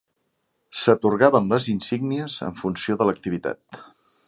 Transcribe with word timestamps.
S'atorgaven 0.83 1.51
les 1.51 1.67
insígnies 1.75 2.39
en 2.49 2.59
funció 2.65 2.99
de 3.03 3.09
l'activitat. 3.11 3.83